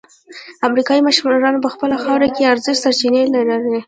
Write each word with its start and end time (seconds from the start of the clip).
افریقايي 0.67 1.01
مشرانو 1.07 1.63
په 1.65 1.69
خپله 1.73 1.95
خاوره 2.03 2.27
کې 2.35 2.49
ارزښتناکې 2.53 2.81
سرچینې 2.83 3.21
لرلې. 3.35 3.79